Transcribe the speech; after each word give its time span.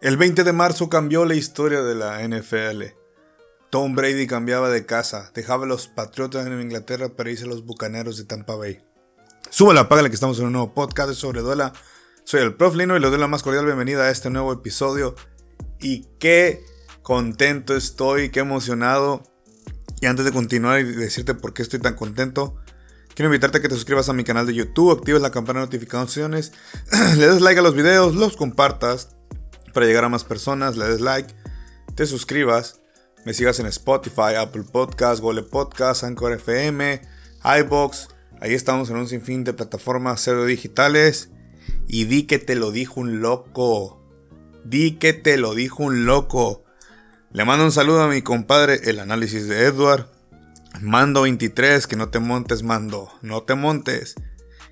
El 0.00 0.16
20 0.16 0.44
de 0.44 0.52
marzo 0.52 0.88
cambió 0.88 1.24
la 1.24 1.34
historia 1.34 1.82
de 1.82 1.96
la 1.96 2.22
NFL. 2.22 2.94
Tom 3.68 3.96
Brady 3.96 4.28
cambiaba 4.28 4.70
de 4.70 4.86
casa, 4.86 5.32
dejaba 5.34 5.64
a 5.64 5.66
los 5.66 5.88
Patriotas 5.88 6.46
en 6.46 6.60
Inglaterra 6.60 7.08
para 7.08 7.32
irse 7.32 7.46
a 7.46 7.48
los 7.48 7.66
Bucaneros 7.66 8.16
de 8.16 8.22
Tampa 8.22 8.54
Bay. 8.54 8.80
Suba 9.50 9.74
la 9.74 9.88
paga 9.88 10.08
que 10.08 10.14
estamos 10.14 10.38
en 10.38 10.46
un 10.46 10.52
nuevo 10.52 10.72
podcast 10.72 11.12
sobre 11.14 11.40
Duela. 11.40 11.72
Soy 12.22 12.42
el 12.42 12.54
Prof 12.54 12.76
Lino 12.76 12.96
y 12.96 13.00
le 13.00 13.10
doy 13.10 13.18
la 13.18 13.26
más 13.26 13.42
cordial 13.42 13.64
bienvenida 13.64 14.04
a 14.04 14.10
este 14.10 14.30
nuevo 14.30 14.52
episodio. 14.52 15.16
Y 15.80 16.06
qué 16.20 16.64
contento 17.02 17.74
estoy, 17.74 18.30
qué 18.30 18.38
emocionado. 18.38 19.24
Y 20.00 20.06
antes 20.06 20.24
de 20.24 20.30
continuar 20.30 20.78
y 20.78 20.84
decirte 20.84 21.34
por 21.34 21.54
qué 21.54 21.62
estoy 21.62 21.80
tan 21.80 21.96
contento, 21.96 22.54
quiero 23.16 23.30
invitarte 23.30 23.58
a 23.58 23.62
que 23.62 23.68
te 23.68 23.74
suscribas 23.74 24.08
a 24.08 24.12
mi 24.12 24.22
canal 24.22 24.46
de 24.46 24.54
YouTube, 24.54 24.92
actives 24.92 25.22
la 25.22 25.32
campana 25.32 25.58
de 25.58 25.66
notificaciones, 25.66 26.52
le 27.16 27.26
des 27.26 27.40
like 27.40 27.58
a 27.58 27.64
los 27.64 27.74
videos, 27.74 28.14
los 28.14 28.36
compartas 28.36 29.17
para 29.72 29.86
llegar 29.86 30.04
a 30.04 30.08
más 30.08 30.24
personas, 30.24 30.76
le 30.76 30.86
des 30.86 31.00
like, 31.00 31.34
te 31.94 32.06
suscribas, 32.06 32.80
me 33.24 33.34
sigas 33.34 33.60
en 33.60 33.66
Spotify, 33.66 34.34
Apple 34.38 34.64
Podcasts, 34.70 35.20
Google 35.20 35.42
Podcasts, 35.42 36.04
Anchor 36.04 36.32
FM, 36.32 37.00
iBox. 37.60 38.08
Ahí 38.40 38.54
estamos 38.54 38.90
en 38.90 38.96
un 38.96 39.08
sinfín 39.08 39.44
de 39.44 39.52
plataformas 39.52 40.20
cero 40.22 40.44
digitales. 40.44 41.30
Y 41.86 42.04
di 42.04 42.22
que 42.24 42.38
te 42.38 42.54
lo 42.54 42.70
dijo 42.70 43.00
un 43.00 43.20
loco. 43.20 44.00
Di 44.64 44.92
que 44.92 45.12
te 45.12 45.36
lo 45.36 45.54
dijo 45.54 45.82
un 45.82 46.06
loco. 46.06 46.64
Le 47.32 47.44
mando 47.44 47.64
un 47.64 47.72
saludo 47.72 48.02
a 48.02 48.08
mi 48.08 48.22
compadre, 48.22 48.80
el 48.84 49.00
análisis 49.00 49.48
de 49.48 49.64
Edward. 49.64 50.06
Mando 50.80 51.22
23, 51.22 51.86
que 51.86 51.96
no 51.96 52.08
te 52.08 52.20
montes, 52.20 52.62
mando. 52.62 53.10
No 53.22 53.42
te 53.42 53.54
montes 53.54 54.14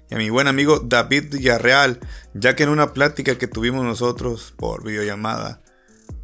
y 0.09 0.15
a 0.15 0.19
mi 0.19 0.31
buen 0.31 0.47
amigo 0.47 0.81
David 0.81 1.33
Villarreal, 1.33 2.01
ya 2.35 2.55
que 2.55 2.63
en 2.63 2.69
una 2.69 2.93
plática 2.93 3.39
que 3.39 3.49
tuvimos 3.49 3.85
nosotros 3.85 4.55
por 4.57 4.85
videollamada, 4.85 5.63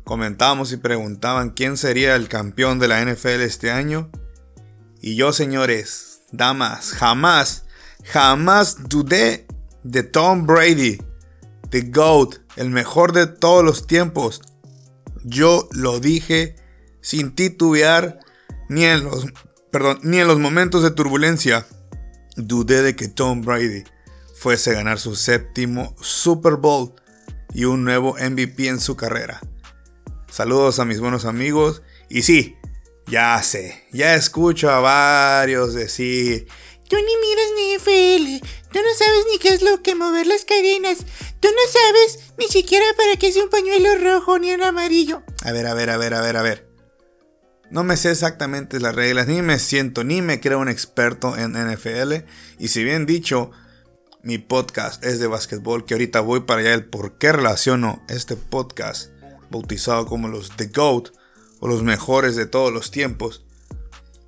comentábamos 0.04 0.72
y 0.72 0.76
preguntaban 0.76 1.50
quién 1.50 1.76
sería 1.76 2.14
el 2.14 2.28
campeón 2.28 2.78
de 2.78 2.88
la 2.88 3.04
NFL 3.04 3.40
este 3.40 3.70
año. 3.70 4.10
Y 5.00 5.16
yo, 5.16 5.32
señores, 5.32 6.22
damas, 6.30 6.92
jamás, 6.92 7.64
jamás 8.04 8.88
dudé 8.88 9.46
de 9.82 10.04
Tom 10.04 10.46
Brady, 10.46 11.02
the 11.70 11.82
GOAT, 11.82 12.36
el 12.56 12.70
mejor 12.70 13.12
de 13.12 13.26
todos 13.26 13.64
los 13.64 13.86
tiempos. 13.86 14.40
Yo 15.24 15.68
lo 15.72 15.98
dije 15.98 16.56
sin 17.00 17.34
titubear 17.34 18.20
ni 18.68 18.84
en 18.84 19.04
los, 19.04 19.26
perdón, 19.72 19.98
ni 20.02 20.18
en 20.18 20.28
los 20.28 20.38
momentos 20.38 20.84
de 20.84 20.92
turbulencia 20.92 21.66
dudé 22.36 22.82
de 22.82 22.96
que 22.96 23.08
Tom 23.08 23.42
Brady 23.42 23.84
fuese 24.34 24.70
a 24.70 24.74
ganar 24.74 24.98
su 24.98 25.16
séptimo 25.16 25.94
Super 26.00 26.56
Bowl 26.56 26.94
y 27.54 27.64
un 27.64 27.84
nuevo 27.84 28.14
MVP 28.14 28.68
en 28.68 28.80
su 28.80 28.96
carrera. 28.96 29.40
Saludos 30.30 30.78
a 30.78 30.84
mis 30.84 31.00
buenos 31.00 31.24
amigos 31.24 31.82
y 32.08 32.22
sí, 32.22 32.56
ya 33.06 33.42
sé, 33.42 33.84
ya 33.92 34.14
escucho 34.14 34.70
a 34.70 34.80
varios 34.80 35.74
decir, 35.74 36.46
tú 36.88 36.96
ni 36.96 37.16
miras 37.16 37.46
ni 37.56 37.76
NFL, 37.76 38.46
tú 38.72 38.78
no 38.78 38.94
sabes 38.96 39.26
ni 39.30 39.38
qué 39.38 39.48
es 39.50 39.62
lo 39.62 39.82
que 39.82 39.94
mover 39.94 40.26
las 40.26 40.44
cadenas, 40.44 40.98
tú 41.40 41.48
no 41.48 41.72
sabes 41.72 42.32
ni 42.38 42.46
siquiera 42.46 42.86
para 42.96 43.16
qué 43.16 43.28
es 43.28 43.36
un 43.36 43.50
pañuelo 43.50 43.94
rojo 43.96 44.38
ni 44.38 44.52
un 44.52 44.62
amarillo. 44.62 45.22
A 45.44 45.52
ver, 45.52 45.66
a 45.66 45.74
ver, 45.74 45.90
a 45.90 45.96
ver, 45.98 46.14
a 46.14 46.20
ver, 46.20 46.36
a 46.36 46.42
ver. 46.42 46.71
No 47.72 47.84
me 47.84 47.96
sé 47.96 48.10
exactamente 48.10 48.80
las 48.80 48.94
reglas, 48.94 49.28
ni 49.28 49.40
me 49.40 49.58
siento, 49.58 50.04
ni 50.04 50.20
me 50.20 50.40
creo 50.40 50.58
un 50.58 50.68
experto 50.68 51.38
en 51.38 51.52
NFL. 51.52 52.26
Y 52.58 52.68
si 52.68 52.84
bien 52.84 53.06
dicho, 53.06 53.50
mi 54.22 54.36
podcast 54.36 55.02
es 55.02 55.20
de 55.20 55.26
básquetbol, 55.26 55.86
que 55.86 55.94
ahorita 55.94 56.20
voy 56.20 56.40
para 56.40 56.60
allá 56.60 56.74
el 56.74 56.84
por 56.84 57.16
qué 57.16 57.32
relaciono 57.32 58.02
este 58.10 58.36
podcast, 58.36 59.10
bautizado 59.48 60.04
como 60.04 60.28
los 60.28 60.54
The 60.54 60.66
GOAT, 60.66 61.12
o 61.60 61.66
los 61.66 61.82
mejores 61.82 62.36
de 62.36 62.44
todos 62.44 62.74
los 62.74 62.90
tiempos. 62.90 63.42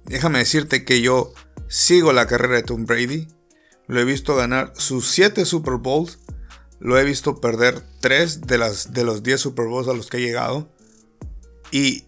Déjame 0.06 0.38
decirte 0.38 0.86
que 0.86 1.02
yo 1.02 1.34
sigo 1.68 2.14
la 2.14 2.26
carrera 2.26 2.56
de 2.56 2.62
Tom 2.62 2.86
Brady. 2.86 3.28
Lo 3.88 4.00
he 4.00 4.06
visto 4.06 4.36
ganar 4.36 4.72
sus 4.74 5.10
7 5.10 5.44
Super 5.44 5.74
Bowls. 5.74 6.18
Lo 6.80 6.98
he 6.98 7.04
visto 7.04 7.42
perder 7.42 7.82
3 8.00 8.40
de, 8.40 8.56
de 8.88 9.04
los 9.04 9.22
10 9.22 9.38
Super 9.38 9.66
Bowls 9.66 9.88
a 9.88 9.92
los 9.92 10.06
que 10.08 10.16
he 10.16 10.22
llegado. 10.22 10.72
Y 11.70 12.06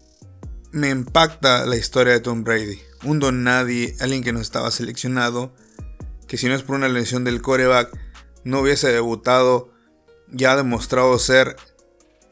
me 0.77 0.89
impacta 0.89 1.65
la 1.65 1.75
historia 1.75 2.13
de 2.13 2.19
Tom 2.19 2.43
Brady. 2.43 2.79
Un 3.03 3.19
don 3.19 3.43
nadie, 3.43 3.95
alguien 3.99 4.23
que 4.23 4.31
no 4.31 4.39
estaba 4.39 4.71
seleccionado, 4.71 5.53
que 6.27 6.37
si 6.37 6.47
no 6.47 6.55
es 6.55 6.63
por 6.63 6.75
una 6.75 6.87
lesión 6.87 7.23
del 7.23 7.41
coreback, 7.41 7.97
no 8.43 8.61
hubiese 8.61 8.91
debutado, 8.91 9.71
ya 10.31 10.53
ha 10.53 10.55
demostrado 10.55 11.17
ser 11.19 11.55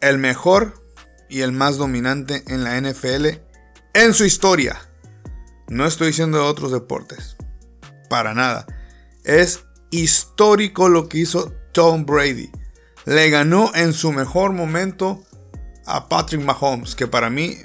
el 0.01 0.17
mejor 0.17 0.81
y 1.29 1.41
el 1.41 1.51
más 1.51 1.77
dominante 1.77 2.43
en 2.47 2.63
la 2.63 2.79
NFL 2.79 3.25
en 3.93 4.13
su 4.13 4.25
historia. 4.25 4.79
No 5.67 5.87
estoy 5.87 6.07
diciendo 6.07 6.37
de 6.37 6.43
otros 6.43 6.71
deportes, 6.71 7.35
para 8.09 8.33
nada. 8.33 8.67
Es 9.23 9.63
histórico 9.89 10.89
lo 10.89 11.09
que 11.09 11.19
hizo 11.19 11.53
Tom 11.71 12.05
Brady. 12.05 12.51
Le 13.05 13.29
ganó 13.29 13.71
en 13.73 13.93
su 13.93 14.11
mejor 14.11 14.51
momento 14.51 15.23
a 15.85 16.09
Patrick 16.09 16.43
Mahomes, 16.43 16.95
que 16.95 17.07
para 17.07 17.29
mí 17.29 17.57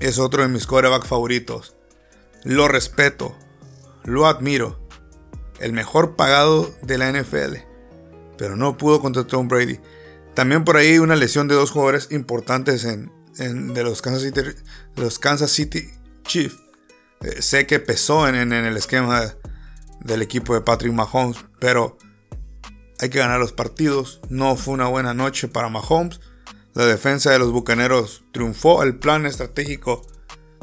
es 0.00 0.18
otro 0.18 0.42
de 0.42 0.48
mis 0.48 0.66
quarterback 0.66 1.06
favoritos. 1.06 1.76
Lo 2.42 2.68
respeto, 2.68 3.36
lo 4.04 4.26
admiro. 4.26 4.80
El 5.60 5.72
mejor 5.74 6.16
pagado 6.16 6.74
de 6.82 6.98
la 6.98 7.12
NFL. 7.12 7.58
Pero 8.38 8.56
no 8.56 8.78
pudo 8.78 9.00
contra 9.00 9.26
Tom 9.26 9.46
Brady. 9.46 9.78
También 10.34 10.64
por 10.64 10.78
ahí 10.78 10.98
una 10.98 11.16
lesión 11.16 11.48
de 11.48 11.54
dos 11.54 11.70
jugadores 11.70 12.08
importantes 12.10 12.84
en, 12.84 13.12
de, 13.74 13.82
los 13.84 14.00
Kansas 14.00 14.22
City, 14.22 14.40
los 14.96 15.18
Kansas 15.18 15.50
City 15.50 15.90
Chiefs. 16.24 16.56
Eh, 17.20 17.42
sé 17.42 17.66
que 17.66 17.78
pesó 17.78 18.26
en, 18.26 18.36
en 18.36 18.52
el 18.52 18.76
esquema 18.78 19.34
del 20.00 20.22
equipo 20.22 20.54
de 20.54 20.62
Patrick 20.62 20.94
Mahomes. 20.94 21.36
Pero 21.58 21.98
hay 22.98 23.10
que 23.10 23.18
ganar 23.18 23.38
los 23.38 23.52
partidos. 23.52 24.20
No 24.30 24.56
fue 24.56 24.72
una 24.72 24.86
buena 24.86 25.12
noche 25.12 25.46
para 25.48 25.68
Mahomes. 25.68 26.20
La 26.74 26.86
defensa 26.86 27.30
de 27.30 27.38
los 27.38 27.50
Bucaneros 27.50 28.22
triunfó, 28.32 28.82
el 28.82 28.96
plan 28.96 29.26
estratégico 29.26 30.06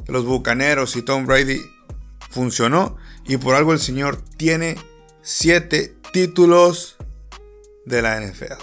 de 0.05 0.13
los 0.13 0.25
Bucaneros 0.25 0.95
y 0.95 1.01
Tom 1.01 1.25
Brady 1.25 1.61
funcionó 2.29 2.95
y 3.25 3.37
por 3.37 3.55
algo 3.55 3.73
el 3.73 3.79
señor 3.79 4.21
tiene 4.37 4.77
7 5.21 5.97
títulos 6.13 6.95
de 7.85 8.01
la 8.01 8.21
NFL. 8.21 8.53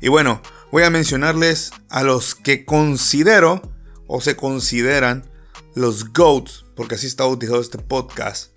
Y 0.00 0.08
bueno, 0.08 0.40
voy 0.72 0.84
a 0.84 0.90
mencionarles 0.90 1.70
a 1.90 2.02
los 2.02 2.34
que 2.34 2.64
considero 2.64 3.60
o 4.06 4.20
se 4.20 4.36
consideran 4.36 5.30
los 5.74 6.12
GOATs, 6.12 6.64
porque 6.74 6.94
así 6.94 7.06
está 7.06 7.24
bautizado 7.24 7.60
este 7.60 7.78
podcast, 7.78 8.52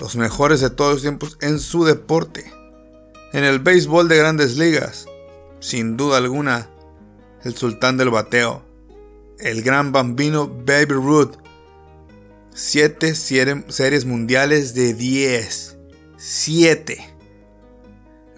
los 0.00 0.16
mejores 0.16 0.60
de 0.60 0.70
todos 0.70 0.94
los 0.94 1.02
tiempos 1.02 1.38
en 1.40 1.58
su 1.58 1.84
deporte. 1.84 2.52
En 3.32 3.44
el 3.44 3.60
béisbol 3.60 4.08
de 4.08 4.18
grandes 4.18 4.56
ligas, 4.56 5.06
sin 5.60 5.96
duda 5.96 6.18
alguna, 6.18 6.68
el 7.44 7.56
sultán 7.56 7.96
del 7.96 8.10
bateo, 8.10 8.64
el 9.38 9.62
gran 9.62 9.92
bambino 9.92 10.48
Baby 10.48 10.94
Ruth. 10.94 11.36
7 12.54 13.14
series 13.14 14.04
mundiales 14.04 14.74
de 14.74 14.94
10. 14.94 15.78
7. 16.16 17.14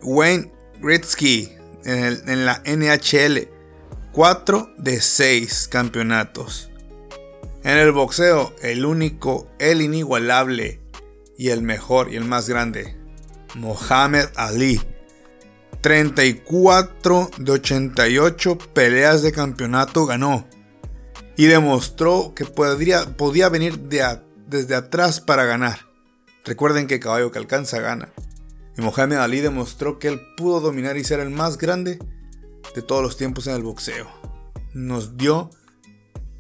Wayne 0.03 0.53
Gretzky 0.81 1.51
en, 1.85 2.29
en 2.29 2.47
la 2.47 2.63
NHL. 2.65 3.49
4 4.13 4.75
de 4.79 5.01
6 5.01 5.69
campeonatos. 5.69 6.71
En 7.65 7.79
el 7.79 7.93
boxeo, 7.93 8.55
el 8.63 8.85
único, 8.85 9.51
el 9.59 9.83
inigualable 9.83 10.81
y 11.37 11.49
el 11.49 11.63
mejor 11.63 12.13
y 12.13 12.17
el 12.17 12.25
más 12.25 12.49
grande, 12.49 12.97
Mohamed 13.55 14.27
Ali. 14.37 14.81
34 15.85 17.31
de 17.37 17.53
88 17.53 18.57
peleas 18.73 19.21
de 19.21 19.33
campeonato 19.33 20.07
ganó 20.07 20.49
y 21.37 21.45
demostró 21.45 22.33
que 22.35 22.47
podría, 22.47 23.19
podía 23.19 23.51
venir 23.51 23.79
desde 23.81 24.75
atrás 24.75 25.21
para 25.21 25.45
ganar. 25.45 25.81
Recuerden 26.47 26.87
que 26.87 27.01
caballo 27.01 27.31
que 27.31 27.39
alcanza 27.39 27.81
gana. 27.81 28.15
Y 28.79 28.81
Mohamed 28.81 29.19
Ali 29.19 29.43
demostró 29.43 29.99
que 29.99 30.09
él 30.09 30.23
pudo 30.39 30.61
dominar 30.61 30.97
y 30.97 31.05
ser 31.05 31.21
el 31.21 31.29
más 31.29 31.59
grande 31.59 31.99
de 32.75 32.81
todos 32.81 33.03
los 33.03 33.19
tiempos 33.19 33.47
en 33.47 33.57
el 33.57 33.63
boxeo. 33.63 34.09
Nos 34.73 35.19
dio 35.19 35.51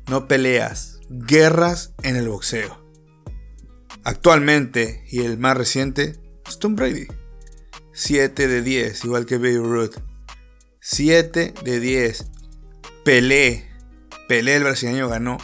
no 0.08 0.26
peleas, 0.26 1.00
guerras 1.10 1.92
en 2.02 2.16
el 2.16 2.30
boxeo. 2.30 2.82
Actualmente, 4.04 5.04
y 5.10 5.20
el 5.20 5.36
más 5.36 5.54
reciente, 5.54 6.18
es 6.48 6.58
Tom 6.58 6.76
Brady. 6.76 7.08
7 7.94 8.48
de 8.48 8.62
10, 8.62 9.04
igual 9.04 9.24
que 9.24 9.38
Baby 9.38 9.56
Ruth. 9.58 9.94
7 10.80 11.54
de 11.64 11.80
10. 11.80 12.26
Pelé. 13.04 13.70
Pelé, 14.28 14.56
el 14.56 14.64
brasileño, 14.64 15.08
ganó 15.08 15.38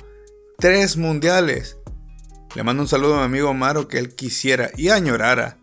3 0.59 0.97
mundiales. 0.99 1.79
Le 2.55 2.65
mando 2.65 2.83
un 2.83 2.89
saludo 2.89 3.15
a 3.15 3.19
mi 3.21 3.25
amigo 3.25 3.55
Maro 3.55 3.89
que 3.89 3.99
él 3.99 4.15
quisiera 4.15 4.71
y 4.77 4.89
añorara 4.89 5.59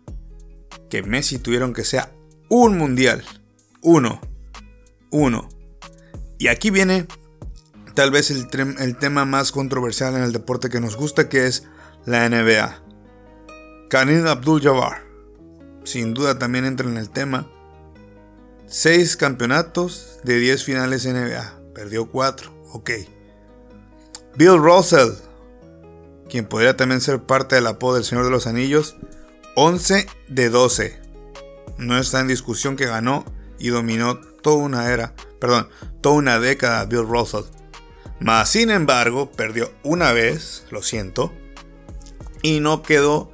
que 0.88 1.02
Messi 1.02 1.38
tuvieron 1.38 1.74
que 1.74 1.84
sea 1.84 2.12
un 2.48 2.78
mundial. 2.78 3.22
Uno. 3.82 4.20
Uno. 5.10 5.48
Y 6.38 6.48
aquí 6.48 6.70
viene 6.70 7.06
tal 7.94 8.10
vez 8.10 8.30
el, 8.30 8.96
tema 8.96 9.24
más 9.24 9.52
controversial 9.52 10.16
en 10.16 10.22
el 10.22 10.32
deporte 10.32 10.70
que 10.70 10.80
nos 10.80 10.96
gusta, 10.96 11.28
que 11.28 11.46
es 11.46 11.64
la 12.06 12.28
NBA. 12.28 12.82
Karim 13.90 14.26
Abdul-Jabbar, 14.26 15.07
sin 15.88 16.12
duda 16.12 16.38
también 16.38 16.64
entra 16.64 16.88
en 16.88 16.98
el 16.98 17.10
tema. 17.10 17.50
6 18.66 19.16
campeonatos 19.16 20.20
de 20.22 20.38
10 20.38 20.62
finales 20.62 21.06
NBA, 21.06 21.60
perdió 21.74 22.10
4, 22.10 22.52
ok. 22.72 22.90
Bill 24.36 24.58
Russell, 24.58 25.12
quien 26.28 26.46
podría 26.46 26.76
también 26.76 27.00
ser 27.00 27.22
parte 27.22 27.54
del 27.54 27.66
apodo 27.66 27.94
del 27.94 28.04
Señor 28.04 28.24
de 28.24 28.30
los 28.30 28.46
Anillos, 28.46 28.96
11 29.56 30.06
de 30.28 30.50
12. 30.50 31.00
No 31.78 31.98
está 31.98 32.20
en 32.20 32.28
discusión 32.28 32.76
que 32.76 32.86
ganó 32.86 33.24
y 33.58 33.68
dominó 33.68 34.20
toda 34.20 34.56
una 34.56 34.92
era, 34.92 35.14
perdón, 35.40 35.68
toda 36.02 36.16
una 36.16 36.38
década 36.38 36.84
Bill 36.84 37.08
Russell. 37.08 37.44
Mas, 38.20 38.50
sin 38.50 38.70
embargo, 38.70 39.32
perdió 39.32 39.72
una 39.82 40.12
vez, 40.12 40.64
lo 40.70 40.82
siento, 40.82 41.32
y 42.42 42.60
no 42.60 42.82
quedó, 42.82 43.32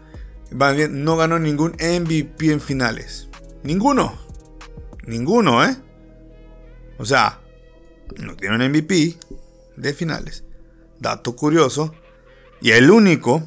no 0.54 1.16
ganó 1.16 1.38
ningún 1.38 1.72
MVP 1.72 2.52
en 2.52 2.60
finales. 2.60 3.28
Ninguno. 3.62 4.16
Ninguno, 5.06 5.64
¿eh? 5.64 5.76
O 6.98 7.04
sea, 7.04 7.40
no 8.18 8.36
tiene 8.36 8.56
un 8.56 8.70
MVP 8.70 9.18
de 9.76 9.94
finales. 9.94 10.44
Dato 10.98 11.34
curioso. 11.34 11.94
Y 12.60 12.70
el 12.70 12.90
único 12.90 13.42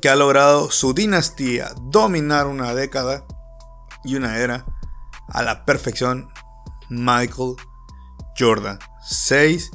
que 0.00 0.08
ha 0.08 0.16
logrado 0.16 0.70
su 0.70 0.94
dinastía 0.94 1.72
dominar 1.82 2.46
una 2.46 2.74
década 2.74 3.24
y 4.04 4.14
una 4.14 4.38
era 4.38 4.66
a 5.28 5.42
la 5.42 5.64
perfección, 5.64 6.28
Michael 6.88 7.56
Jordan. 8.38 8.78
6 9.08 9.70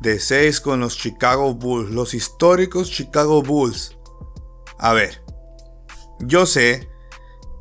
de 0.00 0.18
6 0.18 0.60
con 0.60 0.80
los 0.80 0.98
Chicago 0.98 1.54
Bulls, 1.54 1.90
los 1.90 2.14
históricos 2.14 2.90
Chicago 2.90 3.42
Bulls. 3.42 3.96
A 4.78 4.92
ver, 4.92 5.21
yo 6.22 6.46
sé, 6.46 6.88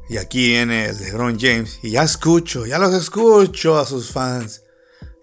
y 0.09 0.17
aquí 0.17 0.47
viene 0.49 0.89
el 0.89 0.97
LeBron 0.97 1.39
James, 1.39 1.79
y 1.81 1.91
ya 1.91 2.03
escucho, 2.03 2.65
ya 2.65 2.77
los 2.79 2.93
escucho 2.93 3.77
a 3.77 3.85
sus 3.85 4.11
fans 4.11 4.63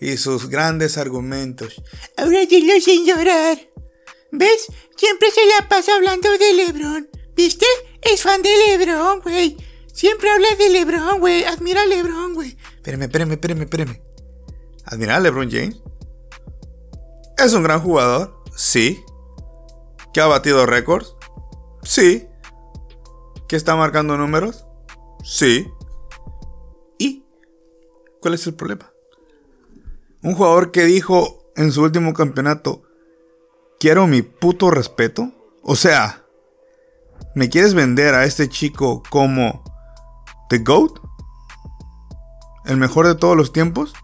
y 0.00 0.17
sus 0.17 0.49
grandes 0.49 0.99
argumentos. 0.99 1.82
Ahora 2.17 2.44
dilo 2.46 2.81
sin 2.81 3.06
llorar. 3.06 3.58
¿Ves? 4.31 4.67
Siempre 4.96 5.31
se 5.31 5.40
la 5.46 5.69
pasa 5.69 5.94
hablando 5.94 6.29
de 6.31 6.52
LeBron. 6.52 7.08
¿Viste? 7.35 7.67
Es 8.02 8.23
fan 8.23 8.43
de 8.43 8.50
LeBron, 8.50 9.20
güey. 9.20 9.56
Siempre 9.93 10.31
habla 10.31 10.49
de 10.56 10.69
LeBron, 10.70 11.20
güey. 11.20 11.44
Admira 11.44 11.82
a 11.82 11.87
LeBron, 11.87 12.35
güey. 12.35 12.56
Espérame, 12.76 13.02
espérame, 13.02 13.32
espérame, 13.32 13.62
espérame. 13.62 14.02
¿Admira 14.85 15.17
a 15.17 15.20
LeBron 15.20 15.50
James? 15.50 15.76
Es 17.37 17.52
un 17.52 17.62
gran 17.62 17.81
jugador, 17.81 18.43
sí. 18.56 19.02
¿Que 20.12 20.20
ha 20.20 20.26
batido 20.26 20.67
récords? 20.67 21.14
Sí. 21.82 22.26
¿Que 23.49 23.56
está 23.56 23.75
marcando 23.77 24.19
números? 24.19 24.67
Sí. 25.25 25.73
¿Y 26.99 27.25
cuál 28.21 28.35
es 28.35 28.47
el 28.47 28.53
problema? 28.53 28.93
Un 30.23 30.35
jugador 30.35 30.71
que 30.71 30.85
dijo 30.85 31.50
en 31.56 31.73
su 31.73 31.83
último 31.83 32.12
campeonato, 32.12 32.83
quiero 33.81 34.06
mi 34.06 34.21
puto 34.21 34.71
respeto. 34.71 35.33
O 35.62 35.77
sea, 35.77 36.27
¿me 37.35 37.49
quieres 37.49 37.73
vender 37.73 38.15
a 38.15 38.27
este 38.27 38.50
chico 38.50 39.03
como 39.09 39.65
The 40.50 40.59
GOAT? 40.59 41.00
¿El 42.67 42.77
mejor 42.77 43.06
de 43.06 43.15
todos 43.15 43.35
los 43.35 43.50
tiempos? 43.50 43.95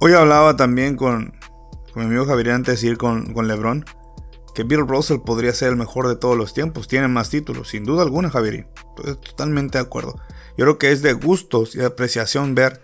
Hoy 0.00 0.14
hablaba 0.14 0.56
también 0.56 0.96
con, 0.96 1.38
mi 1.94 2.04
amigo 2.04 2.24
Javier 2.24 2.52
antes 2.52 2.80
de 2.80 2.88
ir 2.88 2.96
con, 2.96 3.34
con 3.34 3.48
LeBron 3.48 3.84
que 4.58 4.64
Bill 4.64 4.88
Russell 4.88 5.20
podría 5.20 5.54
ser 5.54 5.68
el 5.68 5.76
mejor 5.76 6.08
de 6.08 6.16
todos 6.16 6.36
los 6.36 6.52
tiempos. 6.52 6.88
Tiene 6.88 7.06
más 7.06 7.30
títulos, 7.30 7.68
sin 7.68 7.84
duda 7.84 8.02
alguna, 8.02 8.28
Javier. 8.28 8.66
Totalmente 8.96 9.78
de 9.78 9.84
acuerdo. 9.84 10.20
Yo 10.56 10.64
creo 10.64 10.78
que 10.78 10.90
es 10.90 11.00
de 11.00 11.12
gustos 11.12 11.76
y 11.76 11.78
de 11.78 11.84
apreciación 11.84 12.56
ver 12.56 12.82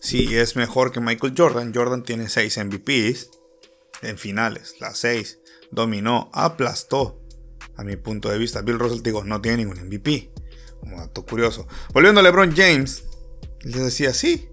si 0.00 0.36
es 0.36 0.54
mejor 0.54 0.92
que 0.92 1.00
Michael 1.00 1.34
Jordan. 1.36 1.72
Jordan 1.74 2.04
tiene 2.04 2.28
6 2.28 2.58
MVPs 2.66 3.30
en 4.02 4.16
finales, 4.16 4.76
las 4.78 4.98
6. 4.98 5.40
Dominó, 5.72 6.30
aplastó. 6.32 7.20
A 7.74 7.82
mi 7.82 7.96
punto 7.96 8.28
de 8.28 8.38
vista, 8.38 8.62
Bill 8.62 8.78
Russell, 8.78 9.02
digo, 9.02 9.24
no 9.24 9.40
tiene 9.40 9.64
ningún 9.64 9.86
MVP. 9.86 10.30
Como 10.78 10.98
dato 10.98 11.26
curioso. 11.26 11.66
Volviendo 11.92 12.20
a 12.20 12.22
LeBron 12.22 12.54
James, 12.54 13.02
le 13.64 13.78
decía, 13.80 14.14
sí, 14.14 14.50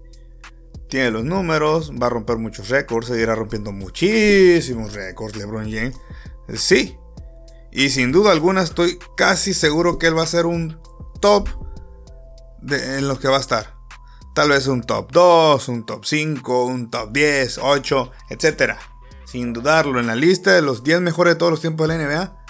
tiene 0.88 1.12
los 1.12 1.24
números, 1.24 1.92
va 1.92 2.08
a 2.08 2.10
romper 2.10 2.38
muchos 2.38 2.70
récords, 2.70 3.06
se 3.06 3.20
irá 3.20 3.36
rompiendo 3.36 3.70
muchísimos 3.70 4.94
récords 4.94 5.36
LeBron 5.36 5.70
James. 5.70 5.94
Sí. 6.54 6.98
Y 7.72 7.90
sin 7.90 8.12
duda 8.12 8.32
alguna 8.32 8.62
estoy 8.62 8.98
casi 9.16 9.52
seguro 9.52 9.98
que 9.98 10.06
él 10.06 10.16
va 10.16 10.22
a 10.22 10.26
ser 10.26 10.46
un 10.46 10.80
top 11.20 11.48
en 12.68 13.06
los 13.06 13.18
que 13.18 13.28
va 13.28 13.36
a 13.36 13.40
estar. 13.40 13.74
Tal 14.34 14.50
vez 14.50 14.66
un 14.66 14.82
top 14.82 15.12
2, 15.12 15.68
un 15.68 15.86
top 15.86 16.04
5, 16.04 16.64
un 16.66 16.90
top 16.90 17.10
10, 17.12 17.58
8, 17.58 18.10
etc. 18.30 18.74
Sin 19.24 19.52
dudarlo, 19.52 19.98
en 19.98 20.06
la 20.06 20.14
lista 20.14 20.52
de 20.52 20.62
los 20.62 20.82
10 20.82 21.00
mejores 21.00 21.34
de 21.34 21.38
todos 21.38 21.52
los 21.52 21.60
tiempos 21.60 21.88
de 21.88 21.96
la 21.96 22.04
NBA. 22.04 22.44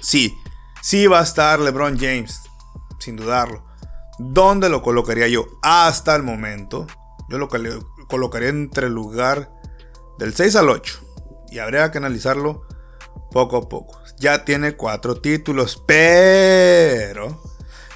Sí, 0.00 0.38
sí 0.80 1.06
va 1.06 1.20
a 1.20 1.24
estar 1.24 1.58
LeBron 1.60 1.98
James. 1.98 2.40
Sin 2.98 3.16
dudarlo. 3.16 3.64
¿Dónde 4.18 4.68
lo 4.68 4.82
colocaría 4.82 5.26
yo? 5.26 5.46
Hasta 5.62 6.14
el 6.14 6.22
momento. 6.22 6.86
Yo 7.28 7.38
lo 7.38 7.48
colocaría 8.08 8.50
entre 8.50 8.86
el 8.86 8.92
lugar 8.92 9.52
del 10.18 10.34
6 10.34 10.56
al 10.56 10.68
8. 10.68 11.00
Y 11.50 11.58
habría 11.58 11.90
que 11.90 11.98
analizarlo 11.98 12.66
poco 13.32 13.56
a 13.56 13.68
poco. 13.68 14.00
Ya 14.18 14.44
tiene 14.44 14.76
cuatro 14.76 15.20
títulos, 15.20 15.82
pero 15.86 17.42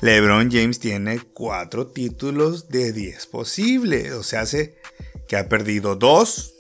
LeBron 0.01 0.51
James 0.51 0.81
tiene 0.81 1.21
cuatro 1.21 1.87
títulos 1.87 2.69
de 2.69 2.93
10 2.93 3.27
posibles. 3.27 4.13
O 4.13 4.23
sea, 4.23 4.41
hace 4.41 4.79
que 5.29 5.37
ha 5.37 5.49
perdido 5.49 5.95
dos 5.97 6.55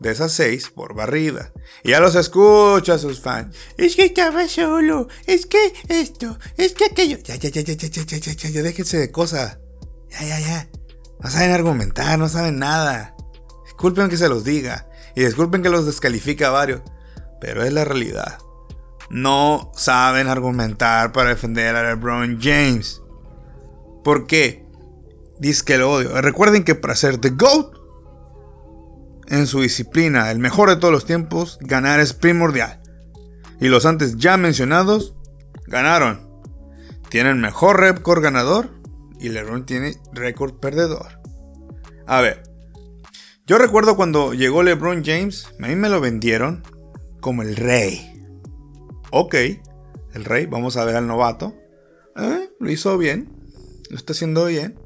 de 0.00 0.12
esas 0.12 0.32
seis 0.32 0.70
por 0.70 0.94
barrida. 0.94 1.52
Y 1.82 1.90
ya 1.90 2.00
los 2.00 2.14
escucha 2.14 2.98
sus 2.98 3.20
fans. 3.20 3.56
Es 3.76 3.96
que 3.96 4.04
estaba 4.04 4.46
solo. 4.48 5.08
Es 5.26 5.46
que 5.46 5.72
esto. 5.88 6.38
Es 6.56 6.74
que 6.74 6.84
aquello. 6.84 7.18
Ya, 7.18 7.36
ya, 7.36 7.50
ya, 7.50 7.62
ya, 7.62 7.74
ya, 7.74 7.88
ya, 7.88 8.04
ya, 8.04 8.18
ya, 8.18 8.32
ya, 8.32 8.48
ya 8.48 8.62
déjense 8.62 8.98
de 8.98 9.10
cosas. 9.10 9.58
Ya, 10.10 10.22
ya, 10.24 10.40
ya. 10.40 10.70
No 11.20 11.30
saben 11.30 11.50
argumentar, 11.50 12.18
no 12.18 12.28
saben 12.28 12.58
nada. 12.58 13.16
Disculpen 13.64 14.08
que 14.08 14.16
se 14.16 14.28
los 14.28 14.44
diga. 14.44 14.88
Y 15.16 15.24
disculpen 15.24 15.62
que 15.62 15.68
los 15.68 15.84
descalifique 15.84 16.44
a 16.44 16.50
varios 16.50 16.82
pero 17.40 17.62
es 17.62 17.72
la 17.72 17.84
realidad. 17.84 18.38
No 19.10 19.72
saben 19.74 20.28
argumentar 20.28 21.12
para 21.12 21.30
defender 21.30 21.74
a 21.76 21.82
LeBron 21.82 22.38
James. 22.40 23.02
¿Por 24.04 24.26
qué? 24.26 24.66
Dice 25.38 25.64
que 25.64 25.78
lo 25.78 25.92
odio. 25.92 26.20
Recuerden 26.20 26.64
que 26.64 26.74
para 26.74 26.94
ser 26.94 27.18
The 27.18 27.30
GOAT 27.30 27.76
en 29.28 29.46
su 29.46 29.60
disciplina, 29.60 30.30
el 30.30 30.38
mejor 30.38 30.68
de 30.68 30.76
todos 30.76 30.92
los 30.92 31.06
tiempos, 31.06 31.58
ganar 31.60 32.00
es 32.00 32.12
primordial. 32.12 32.80
Y 33.60 33.68
los 33.68 33.86
antes 33.86 34.16
ya 34.16 34.36
mencionados 34.36 35.14
ganaron. 35.66 36.28
Tienen 37.08 37.40
mejor 37.40 37.80
récord 37.80 38.22
ganador 38.22 38.70
y 39.18 39.30
LeBron 39.30 39.64
tiene 39.66 39.96
récord 40.12 40.54
perdedor. 40.54 41.20
A 42.06 42.20
ver, 42.20 42.42
yo 43.46 43.58
recuerdo 43.58 43.96
cuando 43.96 44.34
llegó 44.34 44.62
LeBron 44.62 45.02
James, 45.04 45.48
a 45.62 45.66
mí 45.66 45.76
me 45.76 45.88
lo 45.88 46.00
vendieron 46.00 46.62
como 47.20 47.42
el 47.42 47.56
rey. 47.56 48.14
Ok, 49.10 49.34
el 50.14 50.24
rey, 50.24 50.46
vamos 50.46 50.76
a 50.76 50.84
ver 50.84 50.96
al 50.96 51.06
novato. 51.06 51.54
Eh, 52.16 52.50
lo 52.58 52.70
hizo 52.70 52.98
bien, 52.98 53.28
lo 53.90 53.96
está 53.96 54.12
haciendo 54.12 54.46
bien. 54.46 54.78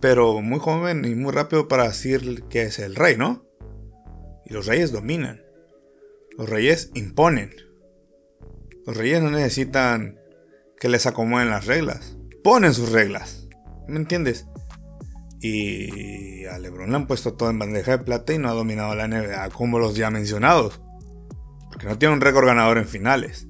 Pero 0.00 0.40
muy 0.40 0.58
joven 0.58 1.04
y 1.04 1.14
muy 1.14 1.32
rápido 1.32 1.68
para 1.68 1.88
decir 1.88 2.44
que 2.50 2.62
es 2.62 2.78
el 2.78 2.94
rey, 2.94 3.16
¿no? 3.16 3.46
Y 4.44 4.52
los 4.52 4.66
reyes 4.66 4.92
dominan. 4.92 5.42
Los 6.36 6.48
reyes 6.48 6.90
imponen. 6.94 7.54
Los 8.86 8.96
reyes 8.96 9.22
no 9.22 9.30
necesitan 9.30 10.18
que 10.78 10.88
les 10.88 11.06
acomoden 11.06 11.48
las 11.48 11.66
reglas. 11.66 12.18
Ponen 12.42 12.74
sus 12.74 12.92
reglas. 12.92 13.48
¿Me 13.88 13.96
entiendes? 13.96 14.46
Y 15.40 16.44
a 16.46 16.58
LeBron 16.58 16.90
le 16.90 16.96
han 16.96 17.06
puesto 17.06 17.34
todo 17.34 17.50
en 17.50 17.58
bandeja 17.58 17.92
de 17.92 18.04
plata 18.04 18.32
y 18.34 18.38
no 18.38 18.48
ha 18.48 18.54
dominado 18.54 18.94
la 18.94 19.08
NBA 19.08 19.50
como 19.50 19.78
los 19.78 19.94
ya 19.94 20.10
mencionados. 20.10 20.80
Porque 21.74 21.88
no 21.88 21.98
tiene 21.98 22.14
un 22.14 22.20
récord 22.20 22.46
ganador 22.46 22.78
en 22.78 22.86
finales. 22.86 23.48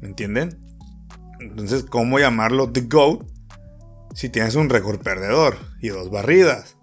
¿Me 0.00 0.06
entienden? 0.06 0.56
Entonces, 1.40 1.82
¿cómo 1.82 2.20
llamarlo 2.20 2.70
The 2.70 2.82
GOAT 2.82 3.26
si 4.14 4.28
tienes 4.28 4.54
un 4.54 4.70
récord 4.70 5.00
perdedor 5.00 5.56
y 5.80 5.88
dos 5.88 6.12
barridas? 6.12 6.76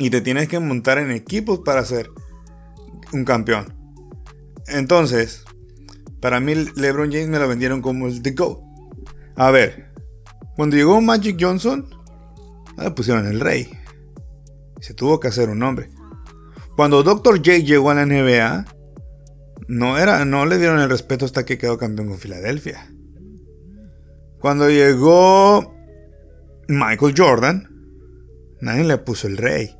Y 0.00 0.10
te 0.10 0.20
tienes 0.20 0.48
que 0.48 0.58
montar 0.58 0.98
en 0.98 1.12
equipos 1.12 1.60
para 1.60 1.84
ser 1.84 2.10
un 3.12 3.24
campeón. 3.24 3.72
Entonces, 4.66 5.44
para 6.20 6.40
mí 6.40 6.56
LeBron 6.74 7.12
James 7.12 7.28
me 7.28 7.38
lo 7.38 7.46
vendieron 7.46 7.80
como 7.80 8.08
el 8.08 8.22
The 8.22 8.32
GOAT. 8.32 8.58
A 9.36 9.52
ver, 9.52 9.92
cuando 10.56 10.74
llegó 10.74 11.00
Magic 11.00 11.36
Johnson, 11.40 11.86
le 12.76 12.90
pusieron 12.90 13.24
el 13.28 13.38
rey. 13.38 13.70
Se 14.80 14.94
tuvo 14.94 15.20
que 15.20 15.28
hacer 15.28 15.48
un 15.48 15.60
nombre. 15.60 15.90
Cuando 16.74 17.04
Dr. 17.04 17.36
J 17.36 17.58
llegó 17.58 17.90
a 17.90 17.94
la 17.94 18.06
NBA, 18.06 18.64
no, 19.70 19.98
era, 19.98 20.24
no 20.24 20.46
le 20.46 20.58
dieron 20.58 20.80
el 20.80 20.90
respeto 20.90 21.24
hasta 21.24 21.44
que 21.44 21.56
quedó 21.56 21.78
campeón 21.78 22.08
con 22.08 22.18
Filadelfia. 22.18 22.92
Cuando 24.40 24.68
llegó 24.68 25.72
Michael 26.66 27.14
Jordan, 27.16 27.68
nadie 28.60 28.82
le 28.82 28.98
puso 28.98 29.28
el 29.28 29.36
rey. 29.36 29.76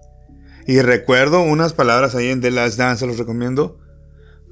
Y 0.65 0.81
recuerdo 0.81 1.43
unas 1.43 1.73
palabras 1.73 2.15
ahí 2.15 2.29
en 2.29 2.41
The 2.41 2.53
Last 2.53 2.79
Dance, 2.79 3.05
los 3.05 3.19
recomiendo, 3.19 3.81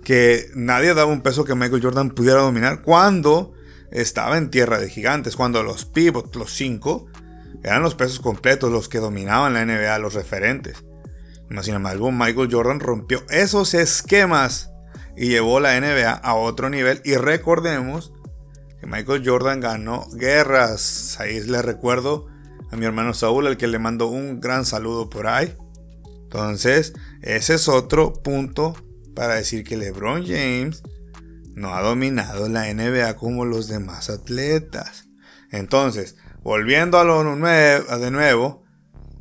que 0.02 0.50
nadie 0.56 0.92
daba 0.92 1.12
un 1.12 1.22
peso 1.22 1.44
que 1.44 1.54
Michael 1.54 1.84
Jordan 1.84 2.10
pudiera 2.10 2.40
dominar 2.40 2.82
cuando 2.82 3.52
estaba 3.92 4.38
en 4.38 4.50
tierra 4.50 4.80
de 4.80 4.90
gigantes, 4.90 5.36
cuando 5.36 5.62
los 5.62 5.84
pivots, 5.84 6.34
los 6.34 6.52
cinco, 6.52 7.06
eran 7.62 7.82
los 7.82 7.94
pesos 7.94 8.18
completos 8.18 8.72
los 8.72 8.88
que 8.88 8.98
dominaban 8.98 9.54
la 9.54 9.64
NBA, 9.64 10.00
los 10.00 10.14
referentes. 10.14 10.84
Sin 11.62 11.74
embargo, 11.74 12.10
Michael 12.10 12.48
Jordan 12.50 12.80
rompió 12.80 13.22
esos 13.30 13.74
esquemas 13.74 14.72
y 15.18 15.28
llevó 15.28 15.58
la 15.58 15.78
NBA 15.78 16.12
a 16.12 16.34
otro 16.34 16.70
nivel. 16.70 17.02
Y 17.04 17.16
recordemos 17.16 18.12
que 18.80 18.86
Michael 18.86 19.22
Jordan 19.24 19.60
ganó 19.60 20.06
guerras. 20.12 21.16
Ahí 21.18 21.40
le 21.40 21.60
recuerdo 21.60 22.26
a 22.70 22.76
mi 22.76 22.86
hermano 22.86 23.12
Saúl, 23.14 23.48
al 23.48 23.56
que 23.56 23.66
le 23.66 23.80
mando 23.80 24.06
un 24.06 24.40
gran 24.40 24.64
saludo 24.64 25.10
por 25.10 25.26
ahí. 25.26 25.56
Entonces, 26.22 26.92
ese 27.22 27.54
es 27.54 27.68
otro 27.68 28.12
punto 28.12 28.76
para 29.16 29.34
decir 29.34 29.64
que 29.64 29.76
LeBron 29.76 30.24
James 30.24 30.82
no 31.54 31.74
ha 31.74 31.82
dominado 31.82 32.48
la 32.48 32.72
NBA 32.72 33.16
como 33.16 33.44
los 33.44 33.66
demás 33.66 34.10
atletas. 34.10 35.08
Entonces, 35.50 36.16
volviendo 36.42 36.98
a 36.98 37.04
lo 37.04 37.24
de 37.24 38.10
nuevo, 38.12 38.62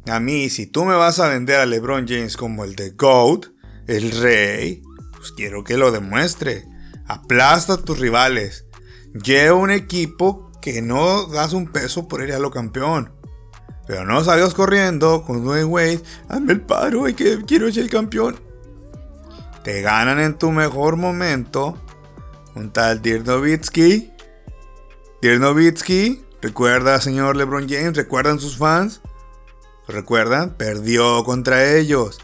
a 0.05 0.19
mí, 0.19 0.49
si 0.49 0.67
tú 0.67 0.85
me 0.85 0.93
vas 0.93 1.19
a 1.19 1.29
vender 1.29 1.59
a 1.59 1.65
LeBron 1.65 2.07
James 2.07 2.37
como 2.37 2.63
el 2.65 2.75
de 2.75 2.91
GOAT, 2.91 3.47
el 3.87 4.11
rey, 4.11 4.83
pues 5.27 5.35
quiero 5.35 5.63
que 5.63 5.77
lo 5.77 5.91
demuestre. 5.91 6.65
Aplasta 7.05 7.73
a 7.73 7.77
tus 7.77 7.99
rivales. 7.99 8.65
Lleva 9.13 9.55
un 9.57 9.71
equipo 9.71 10.51
que 10.61 10.81
no 10.81 11.25
das 11.27 11.53
un 11.53 11.67
peso 11.67 12.07
por 12.07 12.23
ir 12.23 12.33
a 12.33 12.39
lo 12.39 12.51
campeón. 12.51 13.11
Pero 13.87 14.05
no 14.05 14.23
salgas 14.23 14.53
corriendo 14.53 15.23
con 15.25 15.43
Dwayne 15.43 15.65
Wade. 15.65 16.03
Hazme 16.29 16.53
el 16.53 16.61
paro 16.61 17.07
y 17.09 17.13
que 17.13 17.43
quiero 17.45 17.71
ser 17.71 17.83
el 17.83 17.89
campeón. 17.89 18.37
Te 19.63 19.81
ganan 19.81 20.19
en 20.19 20.37
tu 20.37 20.51
mejor 20.51 20.95
momento. 20.95 21.77
Un 22.55 22.71
tal 22.71 23.01
Dirk 23.01 23.25
Nowitzki. 23.25 24.13
Dirk 25.21 25.41
Nowitzki. 25.41 26.23
Recuerda, 26.41 27.01
señor 27.01 27.35
LeBron 27.35 27.67
James. 27.67 27.97
¿Recuerdan 27.97 28.39
sus 28.39 28.57
fans? 28.57 29.01
¿Recuerdan? 29.87 30.55
Perdió 30.55 31.23
contra 31.25 31.75
ellos. 31.75 32.19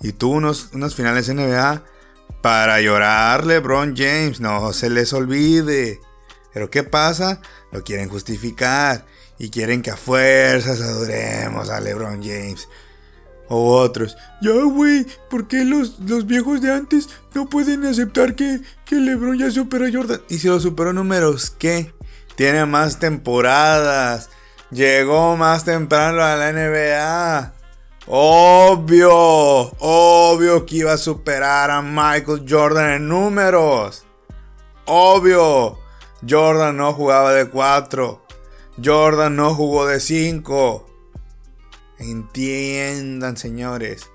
Y 0.00 0.12
tuvo 0.12 0.34
unos, 0.34 0.70
unas 0.74 0.94
finales 0.94 1.32
NBA 1.32 1.84
para 2.42 2.80
llorar 2.80 3.46
LeBron 3.46 3.94
James. 3.96 4.40
No 4.40 4.72
se 4.72 4.90
les 4.90 5.12
olvide. 5.12 6.00
Pero 6.52 6.70
¿qué 6.70 6.82
pasa? 6.82 7.40
Lo 7.70 7.82
quieren 7.82 8.08
justificar. 8.08 9.06
Y 9.38 9.50
quieren 9.50 9.82
que 9.82 9.90
a 9.90 9.96
fuerzas 9.96 10.80
adoremos 10.80 11.70
a 11.70 11.80
LeBron 11.80 12.22
James. 12.22 12.68
O 13.48 13.76
otros. 13.76 14.16
Ya, 14.40 14.52
güey, 14.52 15.06
¿por 15.30 15.48
qué 15.48 15.64
los, 15.64 15.98
los, 16.00 16.26
viejos 16.26 16.60
de 16.60 16.72
antes 16.72 17.08
no 17.34 17.48
pueden 17.48 17.84
aceptar 17.84 18.34
que, 18.34 18.60
que 18.84 18.96
LeBron 18.96 19.38
ya 19.38 19.50
superó 19.50 19.86
a 19.86 19.92
Jordan? 19.92 20.20
¿Y 20.28 20.38
si 20.38 20.48
lo 20.48 20.60
superó 20.60 20.92
números 20.92 21.50
qué? 21.50 21.92
Tiene 22.36 22.64
más 22.66 22.98
temporadas 22.98 24.30
Llegó 24.72 25.36
más 25.36 25.64
temprano 25.64 26.22
a 26.22 26.34
la 26.34 26.50
NBA. 26.50 27.52
Obvio, 28.06 29.12
obvio 29.78 30.66
que 30.66 30.76
iba 30.76 30.92
a 30.92 30.98
superar 30.98 31.70
a 31.70 31.82
Michael 31.82 32.44
Jordan 32.48 32.90
en 32.94 33.08
números. 33.08 34.04
Obvio, 34.86 35.78
Jordan 36.28 36.76
no 36.76 36.92
jugaba 36.92 37.32
de 37.32 37.48
4. 37.48 38.26
Jordan 38.82 39.36
no 39.36 39.54
jugó 39.54 39.86
de 39.86 40.00
5. 40.00 40.86
Entiendan, 41.98 43.36
señores. 43.36 44.10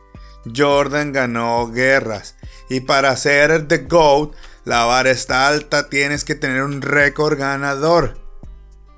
Jordan 0.54 1.14
ganó 1.14 1.72
guerras. 1.72 2.36
Y 2.70 2.82
para 2.82 3.16
ser 3.16 3.70
The 3.70 3.80
GOAT, 3.80 4.34
la 4.66 4.84
vara 4.84 5.12
está 5.12 5.48
alta, 5.48 5.88
tienes 5.88 6.26
que 6.26 6.36
tener 6.36 6.64
un 6.64 6.82
récord 6.82 7.38
ganador. 7.38 8.18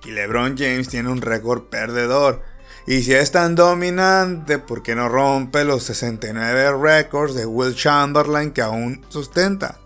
Y 0.04 0.12
LeBron 0.12 0.58
James 0.58 0.90
tiene 0.90 1.10
un 1.10 1.22
récord 1.22 1.64
perdedor. 1.70 2.42
Y 2.86 3.04
si 3.04 3.14
es 3.14 3.32
tan 3.32 3.56
dominante, 3.56 4.58
¿por 4.58 4.82
qué 4.82 4.96
no 4.96 5.10
rompe 5.10 5.64
los 5.64 5.84
69 5.84 6.78
récords 6.82 7.36
de 7.36 7.46
Will 7.46 7.76
Chamberlain 7.76 8.52
que 8.52 8.62
aún 8.62 9.06
sustenta? 9.10 9.80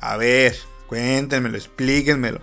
A 0.00 0.16
ver, 0.16 0.56
cuéntenmelo, 0.86 1.56
explíquenmelo. 1.56 2.40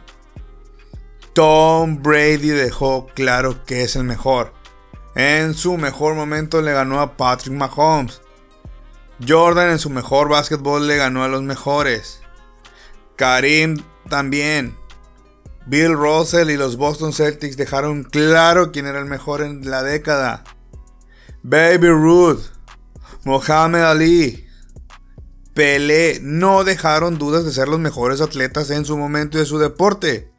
Tom 1.33 2.01
Brady 2.03 2.49
dejó 2.49 3.07
claro 3.15 3.63
que 3.65 3.83
es 3.83 3.95
el 3.95 4.03
mejor. 4.03 4.53
En 5.15 5.53
su 5.53 5.77
mejor 5.77 6.15
momento 6.15 6.61
le 6.61 6.73
ganó 6.73 6.99
a 6.99 7.17
Patrick 7.17 7.53
Mahomes. 7.53 8.21
Jordan 9.25 9.69
en 9.69 9.79
su 9.79 9.89
mejor 9.89 10.29
básquetbol 10.29 10.87
le 10.87 10.97
ganó 10.97 11.23
a 11.23 11.27
los 11.27 11.41
mejores. 11.41 12.21
Karim 13.15 13.83
también. 14.09 14.75
Bill 15.65 15.93
Russell 15.93 16.49
y 16.49 16.57
los 16.57 16.77
Boston 16.77 17.13
Celtics 17.13 17.57
dejaron 17.57 18.03
claro 18.03 18.71
quién 18.71 18.85
era 18.85 18.99
el 18.99 19.05
mejor 19.05 19.41
en 19.41 19.69
la 19.69 19.83
década. 19.83 20.43
Baby 21.41 21.89
Ruth, 21.89 22.41
Mohamed 23.23 23.81
Ali, 23.81 24.45
Pelé 25.53 26.19
no 26.21 26.63
dejaron 26.63 27.17
dudas 27.17 27.45
de 27.45 27.51
ser 27.51 27.67
los 27.67 27.79
mejores 27.79 28.21
atletas 28.21 28.71
en 28.71 28.85
su 28.85 28.97
momento 28.97 29.37
de 29.37 29.45
su 29.45 29.59
deporte. 29.59 30.31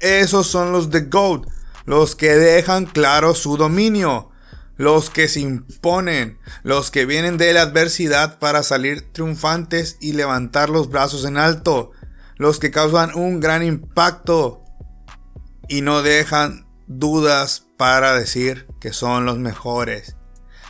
Esos 0.00 0.46
son 0.46 0.72
los 0.72 0.90
de 0.90 1.02
GOAT, 1.02 1.46
los 1.86 2.14
que 2.14 2.34
dejan 2.34 2.86
claro 2.86 3.34
su 3.34 3.56
dominio, 3.56 4.30
los 4.76 5.10
que 5.10 5.28
se 5.28 5.40
imponen, 5.40 6.38
los 6.62 6.90
que 6.90 7.06
vienen 7.06 7.38
de 7.38 7.52
la 7.52 7.62
adversidad 7.62 8.38
para 8.38 8.62
salir 8.62 9.12
triunfantes 9.12 9.96
y 10.00 10.12
levantar 10.12 10.70
los 10.70 10.90
brazos 10.90 11.24
en 11.24 11.36
alto, 11.36 11.92
los 12.40 12.58
que 12.58 12.70
causan 12.70 13.14
un 13.14 13.38
gran 13.38 13.62
impacto, 13.62 14.64
y 15.68 15.82
no 15.82 16.00
dejan 16.00 16.66
dudas 16.86 17.66
para 17.76 18.14
decir 18.14 18.66
que 18.80 18.94
son 18.94 19.26
los 19.26 19.36
mejores. 19.36 20.16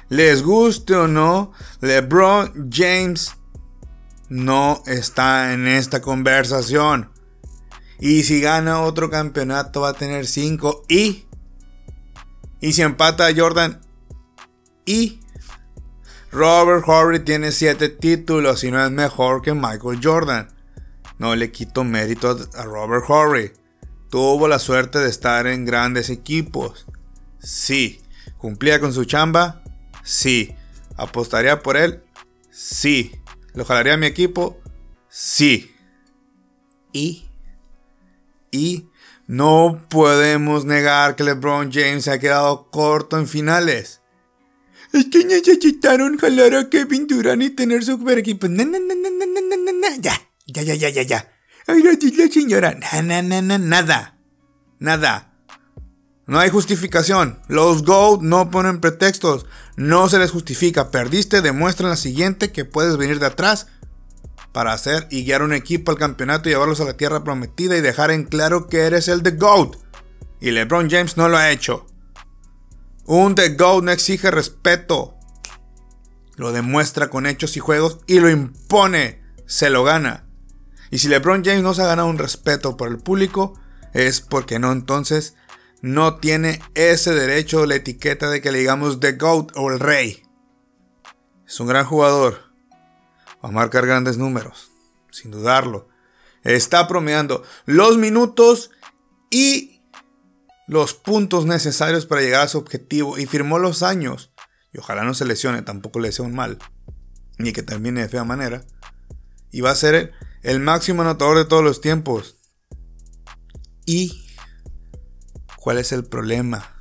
Les 0.09 0.43
guste 0.43 0.97
o 0.97 1.07
no, 1.07 1.53
LeBron 1.81 2.71
James 2.73 3.37
no 4.29 4.83
está 4.87 5.53
en 5.53 5.69
esta 5.69 6.03
conversación. 6.03 7.13
Y 8.01 8.25
si 8.25 8.41
gana 8.41 8.81
otro 8.81 9.09
campeonato 9.09 9.83
va 9.83 9.91
a 9.91 9.95
tener 9.95 10.27
5 10.27 10.87
y... 10.89 11.29
Y 12.61 12.73
si 12.73 12.83
empata 12.83 13.29
a 13.29 13.35
Jordan 13.35 13.81
y... 14.85 15.21
Robert 16.33 16.83
Horry 16.89 17.21
tiene 17.21 17.53
7 17.53 17.91
títulos 17.91 18.65
y 18.65 18.73
no 18.73 18.85
es 18.85 18.91
mejor 18.91 19.41
que 19.41 19.55
Michael 19.55 20.01
Jordan. 20.03 20.60
No 21.21 21.37
le 21.37 21.53
quito 21.53 21.85
mérito 21.85 22.35
a 22.55 22.63
Robert 22.65 23.05
Horry. 23.07 23.53
Tuvo 24.09 24.49
la 24.49 24.59
suerte 24.59 25.01
de 25.01 25.11
estar 25.11 25.47
en 25.47 25.67
grandes 25.67 26.09
equipos. 26.09 26.87
Sí. 27.39 28.01
¿Cumplía 28.39 28.81
con 28.81 28.95
su 28.95 29.05
chamba? 29.05 29.63
Sí. 30.03 30.55
¿Apostaría 30.97 31.63
por 31.63 31.77
él? 31.77 32.03
Sí. 32.51 33.13
¿Lo 33.53 33.67
jalaría 33.67 33.95
a 33.95 33.97
mi 33.99 34.07
equipo? 34.07 34.63
Sí. 35.11 35.71
¿Y? 36.95 37.29
Y 38.51 38.89
no 39.27 39.85
podemos 39.91 40.65
negar 40.65 41.17
que 41.17 41.25
LeBron 41.25 41.71
James 41.71 42.05
se 42.05 42.13
ha 42.13 42.19
quedado 42.19 42.71
corto 42.71 43.19
en 43.19 43.29
finales. 43.29 44.01
Es 44.95 45.05
que 45.13 45.27
necesitaron 45.27 46.17
jalar 46.17 46.55
a 46.55 46.71
Kevin 46.71 47.07
Durant 47.07 47.43
y 47.43 47.51
tener 47.51 47.85
su 47.85 48.03
equipo. 48.09 48.47
ya, 50.01 50.30
ya, 50.53 50.63
ya, 50.63 50.75
ya, 50.75 50.89
ya, 50.91 51.03
ya. 51.03 51.33
Ay, 51.67 51.83
la 51.83 52.33
señora. 52.33 52.77
nada. 53.59 54.19
Nada. 54.79 55.31
No 56.27 56.39
hay 56.39 56.49
justificación. 56.49 57.41
Los 57.49 57.83
GOAT 57.83 58.23
no 58.23 58.51
ponen 58.51 58.81
pretextos. 58.81 59.47
No 59.77 60.09
se 60.09 60.19
les 60.19 60.31
justifica. 60.31 60.91
Perdiste, 60.91 61.43
demuestra 61.43 61.87
en 61.87 61.91
la 61.91 61.97
siguiente 61.97 62.53
que 62.53 62.65
puedes 62.65 62.97
venir 62.97 63.19
de 63.19 63.27
atrás 63.27 63.67
para 64.53 64.73
hacer 64.73 65.07
y 65.11 65.25
guiar 65.25 65.43
un 65.43 65.53
equipo 65.53 65.91
al 65.91 65.99
campeonato 65.99 66.49
y 66.49 66.53
llevarlos 66.53 66.81
a 66.81 66.85
la 66.85 66.97
tierra 66.97 67.25
prometida 67.25 67.77
y 67.77 67.81
dejar 67.81 68.11
en 68.11 68.25
claro 68.25 68.69
que 68.69 68.83
eres 68.83 69.09
el 69.09 69.23
The 69.23 69.33
GOAT. 69.33 69.77
Y 70.41 70.53
LeBron 70.53 70.89
James 70.89 71.17
no 71.17 71.29
lo 71.29 71.37
ha 71.37 71.51
hecho. 71.51 71.87
Un 73.07 73.35
The 73.35 73.51
GOAT 73.51 73.85
no 73.85 73.91
exige 73.91 74.31
respeto. 74.31 75.17
Lo 76.37 76.53
demuestra 76.53 77.11
con 77.11 77.27
hechos 77.27 77.57
y 77.57 77.61
juegos 77.61 77.99
y 78.07 78.21
lo 78.21 78.31
impone. 78.31 79.21
Se 79.47 79.69
lo 79.69 79.83
gana. 79.83 80.30
Y 80.91 80.99
si 80.99 81.09
LeBron 81.09 81.45
James 81.45 81.63
no 81.63 81.75
se 81.75 81.83
ha 81.83 81.87
ganado 81.87 82.09
un 82.09 82.19
respeto 82.19 82.77
por 82.77 82.89
el 82.89 82.99
público, 82.99 83.59
es 83.93 84.21
porque 84.21 84.59
no 84.59 84.73
entonces 84.73 85.35
no 85.83 86.17
tiene 86.17 86.61
ese 86.75 87.15
derecho 87.15 87.61
o 87.61 87.67
la 87.67 87.77
etiqueta 87.77 88.29
de 88.29 88.41
que 88.41 88.53
le 88.53 88.59
digamos 88.59 89.01
The 89.01 89.13
GOAT 89.13 89.53
o 89.57 89.71
el 89.71 89.81
rey. 89.81 90.23
Es 91.47 91.59
un 91.61 91.69
gran 91.69 91.87
jugador. 91.87 92.53
Va 93.43 93.49
a 93.49 93.53
marcar 93.53 93.87
grandes 93.87 94.19
números, 94.19 94.71
sin 95.11 95.31
dudarlo. 95.31 95.89
Está 96.43 96.87
promediando 96.89 97.43
los 97.67 97.97
minutos 97.97 98.71
y 99.31 99.83
los 100.67 100.95
puntos 100.95 101.47
necesarios 101.47 102.07
para 102.07 102.21
llegar 102.21 102.43
a 102.43 102.49
su 102.49 102.59
objetivo 102.59 103.19
y 103.19 103.27
firmó 103.27 103.59
los 103.59 103.83
años. 103.83 104.33
Y 104.73 104.79
ojalá 104.79 105.05
no 105.05 105.15
se 105.15 105.25
lesione, 105.25 105.63
tampoco 105.63 105.99
le 105.99 106.13
sea 106.13 106.25
un 106.25 106.35
mal, 106.35 106.59
ni 107.39 107.53
que 107.53 107.63
termine 107.63 108.03
de 108.03 108.09
fea 108.09 108.25
manera. 108.25 108.65
Y 109.51 109.63
va 109.63 109.71
a 109.71 109.75
ser 109.75 110.13
el 110.43 110.61
máximo 110.61 111.03
anotador 111.03 111.39
de 111.39 111.45
todos 111.45 111.63
los 111.63 111.81
tiempos. 111.81 112.37
¿Y 113.85 114.27
cuál 115.57 115.79
es 115.79 115.93
el 115.93 116.05
problema? 116.05 116.75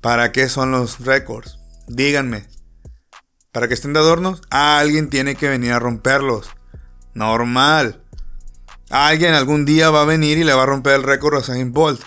¿Para 0.00 0.32
qué 0.32 0.48
son 0.48 0.70
los 0.70 1.00
récords? 1.00 1.58
Díganme. 1.86 2.46
¿Para 3.52 3.68
que 3.68 3.74
estén 3.74 3.92
de 3.92 4.00
adornos? 4.00 4.42
Alguien 4.50 5.10
tiene 5.10 5.34
que 5.34 5.48
venir 5.48 5.72
a 5.72 5.78
romperlos. 5.78 6.50
Normal. 7.14 8.04
Alguien 8.90 9.34
algún 9.34 9.64
día 9.64 9.90
va 9.90 10.02
a 10.02 10.06
venir 10.06 10.38
y 10.38 10.44
le 10.44 10.54
va 10.54 10.62
a 10.62 10.66
romper 10.66 10.94
el 10.94 11.02
récord 11.02 11.34
a 11.34 11.38
Usain 11.38 11.72
Bolt. 11.72 12.02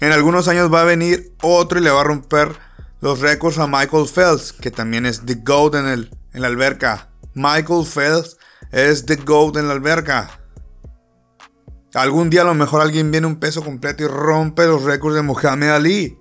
En 0.00 0.12
algunos 0.12 0.48
años 0.48 0.72
va 0.72 0.82
a 0.82 0.84
venir 0.84 1.32
otro 1.40 1.78
y 1.78 1.82
le 1.82 1.90
va 1.90 2.00
a 2.00 2.04
romper 2.04 2.56
los 3.00 3.20
récords 3.20 3.58
a 3.58 3.66
Michael 3.66 4.08
Phelps, 4.08 4.52
que 4.52 4.70
también 4.70 5.06
es 5.06 5.24
The 5.24 5.36
GOAT 5.36 5.76
en, 5.76 5.86
el, 5.86 6.10
en 6.32 6.42
la 6.42 6.48
alberca. 6.48 7.10
Michael 7.34 7.86
Phelps 7.86 8.36
es 8.74 9.06
The 9.06 9.16
GOAT 9.16 9.56
en 9.56 9.68
la 9.68 9.74
alberca. 9.74 10.40
Algún 11.94 12.28
día 12.28 12.42
a 12.42 12.44
lo 12.44 12.54
mejor 12.54 12.82
alguien 12.82 13.12
viene 13.12 13.28
un 13.28 13.36
peso 13.36 13.62
completo 13.62 14.02
y 14.02 14.08
rompe 14.08 14.66
los 14.66 14.82
récords 14.82 15.14
de 15.14 15.22
Muhammad 15.22 15.76
Ali. 15.76 16.18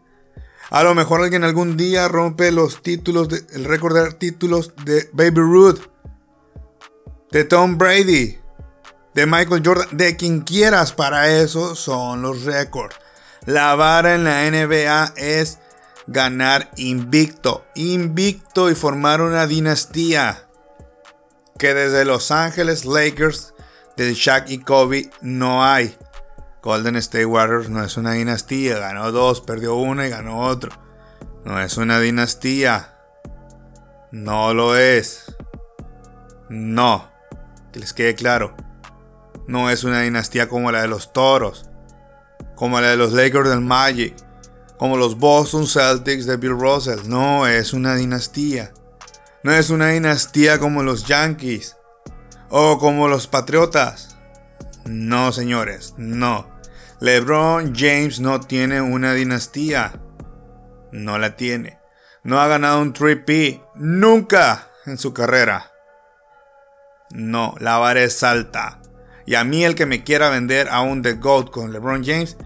A 0.70 0.84
lo 0.84 0.94
mejor 0.94 1.22
alguien 1.22 1.44
algún 1.44 1.78
día 1.78 2.08
rompe 2.08 2.52
los 2.52 2.84
títulos, 2.84 3.28
de, 3.30 3.44
el 3.54 3.66
récord 3.66 3.96
de 3.96 4.12
títulos 4.14 4.74
de 4.86 5.10
Baby 5.14 5.42
Ruth, 5.42 5.80
de 7.32 7.44
Tom 7.44 7.80
Brady, 7.80 8.38
de 9.16 9.26
Michael 9.26 9.64
Jordan, 9.66 9.88
de 9.92 10.16
quien 10.16 10.42
quieras. 10.42 10.94
Para 10.94 11.32
eso 11.32 11.74
son 11.74 12.22
los 12.22 12.44
récords. 12.44 12.96
La 13.48 13.74
vara 13.74 14.14
en 14.14 14.26
la 14.26 14.48
NBA 14.50 15.14
es 15.18 15.58
ganar 16.06 16.70
invicto, 16.78 17.66
invicto 17.74 18.70
y 18.70 18.76
formar 18.76 19.24
una 19.24 19.48
dinastía. 19.48 20.48
Que 21.64 21.74
desde 21.74 22.04
Los 22.04 22.30
Ángeles 22.32 22.84
Lakers, 22.84 23.54
de 23.96 24.14
Shaq 24.14 24.50
y 24.50 24.58
Kobe, 24.58 25.10
no 25.22 25.64
hay. 25.64 25.96
Golden 26.62 26.98
State 26.98 27.26
Warriors 27.26 27.70
no 27.70 27.82
es 27.82 27.96
una 27.96 28.12
dinastía, 28.12 28.80
ganó 28.80 29.14
dos, 29.14 29.40
perdió 29.40 29.76
una 29.76 30.06
y 30.06 30.10
ganó 30.10 30.42
otro. 30.42 30.74
No 31.46 31.62
es 31.62 31.78
una 31.78 32.02
dinastía. 32.02 32.98
No 34.12 34.54
lo 34.54 34.76
es. 34.76 35.34
No. 36.50 37.10
Que 37.72 37.80
les 37.80 37.94
quede 37.94 38.14
claro. 38.14 38.58
No 39.48 39.70
es 39.70 39.86
una 39.86 40.02
dinastía 40.02 40.50
como 40.50 40.70
la 40.70 40.82
de 40.82 40.90
los 40.90 41.14
Toros. 41.14 41.70
Como 42.56 42.82
la 42.82 42.90
de 42.90 42.98
los 42.98 43.14
Lakers 43.14 43.48
del 43.48 43.62
Magic. 43.62 44.18
Como 44.78 44.98
los 44.98 45.18
Boston 45.18 45.66
Celtics 45.66 46.26
de 46.26 46.36
Bill 46.36 46.60
Russell. 46.60 47.08
No 47.08 47.48
es 47.48 47.72
una 47.72 47.96
dinastía. 47.96 48.74
No 49.44 49.52
es 49.52 49.70
una 49.70 49.90
dinastía 49.90 50.58
como 50.58 50.84
los 50.84 51.06
Yankees. 51.06 51.76
O 52.50 52.80
como 52.80 53.10
los 53.10 53.28
Patriotas. 53.28 54.18
No, 54.86 55.34
señores. 55.34 55.96
No. 55.98 56.50
LeBron 57.02 57.76
James 57.76 58.22
no 58.22 58.40
tiene 58.40 58.80
una 58.80 59.14
dinastía. 59.14 60.00
No 60.94 61.18
la 61.18 61.36
tiene. 61.36 61.78
No 62.24 62.40
ha 62.40 62.48
ganado 62.48 62.82
un 62.82 62.94
3P. 62.94 63.62
Nunca 63.76 64.70
en 64.86 64.98
su 64.98 65.14
carrera. 65.14 65.72
No, 67.10 67.56
la 67.60 67.78
vara 67.78 68.02
es 68.02 68.24
alta. 68.24 68.80
Y 69.26 69.36
a 69.36 69.44
mí 69.44 69.66
el 69.66 69.76
que 69.76 69.86
me 69.86 70.04
quiera 70.04 70.30
vender 70.30 70.70
a 70.70 70.82
un 70.82 71.02
The 71.02 71.14
GOAT 71.14 71.52
con 71.52 71.74
LeBron 71.74 72.04
James, 72.06 72.38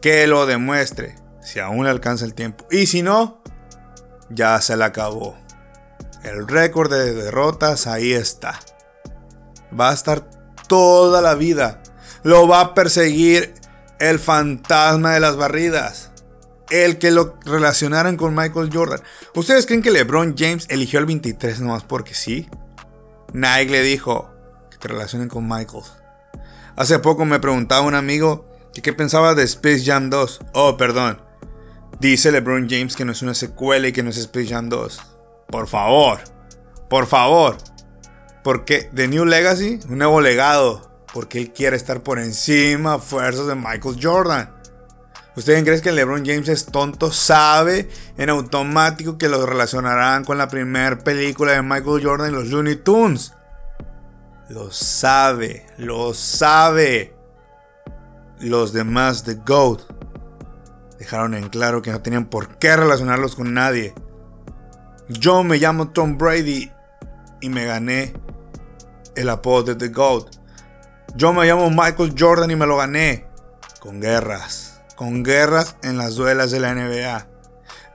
que 0.00 0.26
lo 0.26 0.46
demuestre. 0.46 1.16
Si 1.40 1.60
aún 1.60 1.84
le 1.84 1.90
alcanza 1.90 2.24
el 2.24 2.34
tiempo. 2.34 2.66
Y 2.70 2.86
si 2.86 3.02
no, 3.02 3.42
ya 4.28 4.60
se 4.60 4.76
le 4.76 4.84
acabó. 4.84 5.41
El 6.24 6.46
récord 6.46 6.90
de 6.90 7.14
derrotas 7.14 7.86
ahí 7.86 8.12
está. 8.12 8.60
Va 9.78 9.90
a 9.90 9.94
estar 9.94 10.28
toda 10.68 11.20
la 11.20 11.34
vida. 11.34 11.82
Lo 12.22 12.46
va 12.46 12.60
a 12.60 12.74
perseguir 12.74 13.54
el 13.98 14.18
fantasma 14.18 15.14
de 15.14 15.20
las 15.20 15.36
barridas. 15.36 16.10
El 16.70 16.98
que 16.98 17.10
lo 17.10 17.38
relacionaran 17.44 18.16
con 18.16 18.34
Michael 18.34 18.70
Jordan. 18.72 19.02
¿Ustedes 19.34 19.66
creen 19.66 19.82
que 19.82 19.90
LeBron 19.90 20.34
James 20.38 20.66
eligió 20.70 21.00
el 21.00 21.06
23 21.06 21.60
nomás 21.60 21.84
porque 21.84 22.14
sí? 22.14 22.48
Nike 23.32 23.70
le 23.70 23.82
dijo 23.82 24.30
que 24.70 24.78
te 24.78 24.88
relacionen 24.88 25.28
con 25.28 25.48
Michael. 25.48 25.84
Hace 26.76 26.98
poco 27.00 27.24
me 27.24 27.40
preguntaba 27.40 27.86
un 27.86 27.94
amigo 27.94 28.48
que 28.72 28.80
qué 28.80 28.92
pensaba 28.92 29.34
de 29.34 29.42
Space 29.42 29.84
Jam 29.84 30.08
2. 30.08 30.40
Oh, 30.54 30.76
perdón. 30.76 31.20
Dice 32.00 32.32
LeBron 32.32 32.68
James 32.70 32.96
que 32.96 33.04
no 33.04 33.12
es 33.12 33.22
una 33.22 33.34
secuela 33.34 33.88
y 33.88 33.92
que 33.92 34.02
no 34.02 34.10
es 34.10 34.16
Space 34.16 34.48
Jam 34.48 34.68
2. 34.68 35.11
Por 35.52 35.68
favor. 35.68 36.18
Por 36.90 37.06
favor. 37.06 37.58
Porque 38.42 38.90
The 38.92 39.06
New 39.06 39.24
Legacy, 39.24 39.78
un 39.88 39.98
nuevo 39.98 40.20
legado 40.20 40.90
porque 41.12 41.38
él 41.38 41.52
quiere 41.52 41.76
estar 41.76 42.02
por 42.02 42.18
encima 42.18 42.98
fuerzas 42.98 43.46
de 43.46 43.54
Michael 43.54 43.98
Jordan. 44.02 44.50
¿Ustedes 45.36 45.62
creen 45.62 45.80
que 45.80 45.92
LeBron 45.92 46.24
James 46.26 46.48
es 46.48 46.66
tonto? 46.66 47.12
Sabe 47.12 47.88
en 48.18 48.30
automático 48.30 49.16
que 49.16 49.28
lo 49.28 49.44
relacionarán 49.46 50.24
con 50.24 50.38
la 50.38 50.48
primera 50.48 50.98
película 50.98 51.52
de 51.52 51.62
Michael 51.62 52.04
Jordan 52.04 52.30
y 52.30 52.34
los 52.34 52.48
Looney 52.48 52.76
Tunes. 52.76 53.34
Lo 54.48 54.70
sabe, 54.70 55.66
lo 55.78 56.12
sabe. 56.12 57.14
Los 58.40 58.72
demás 58.72 59.24
de 59.24 59.34
GOAT 59.34 59.82
dejaron 60.98 61.34
en 61.34 61.48
claro 61.48 61.80
que 61.80 61.92
no 61.92 62.02
tenían 62.02 62.26
por 62.26 62.58
qué 62.58 62.76
relacionarlos 62.76 63.36
con 63.36 63.54
nadie. 63.54 63.94
Yo 65.18 65.44
me 65.44 65.58
llamo 65.58 65.88
Tom 65.88 66.16
Brady 66.16 66.72
y 67.40 67.48
me 67.48 67.66
gané 67.66 68.14
el 69.14 69.28
apodo 69.28 69.62
de 69.62 69.74
The 69.74 69.88
GOAT. 69.88 70.30
Yo 71.14 71.32
me 71.32 71.46
llamo 71.46 71.68
Michael 71.70 72.14
Jordan 72.18 72.50
y 72.50 72.56
me 72.56 72.66
lo 72.66 72.78
gané. 72.78 73.26
Con 73.80 74.00
guerras. 74.00 74.80
Con 74.96 75.22
guerras 75.22 75.76
en 75.82 75.98
las 75.98 76.14
duelas 76.14 76.50
de 76.50 76.60
la 76.60 76.74
NBA. 76.74 77.26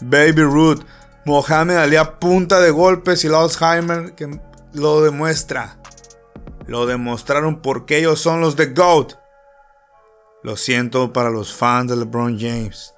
Baby 0.02 0.44
Ruth. 0.44 0.84
Mohamed 1.26 1.78
Ali 1.78 1.98
punta 2.20 2.60
de 2.60 2.70
golpes 2.70 3.24
y 3.24 3.28
el 3.28 3.36
Alzheimer 3.36 4.14
que 4.14 4.40
lo 4.74 5.02
demuestra. 5.02 5.80
Lo 6.68 6.86
demostraron 6.86 7.62
porque 7.62 7.98
ellos 7.98 8.22
son 8.22 8.42
los 8.42 8.56
de 8.56 8.68
GOAT. 8.68 9.14
Lo 10.44 10.56
siento 10.56 11.12
para 11.14 11.30
los 11.30 11.54
fans 11.54 11.90
de 11.90 11.98
LeBron 11.98 12.38
James. 12.40 12.94